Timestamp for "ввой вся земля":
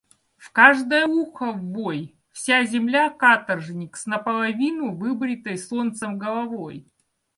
1.51-3.09